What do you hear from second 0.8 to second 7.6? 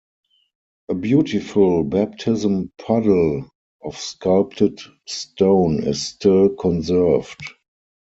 A beautiful baptism puddle of sculpted stone is still conserved.